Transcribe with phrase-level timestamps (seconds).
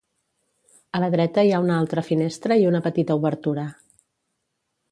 [0.99, 3.67] A la dreta hi ha una altra finestra i una petita obertura.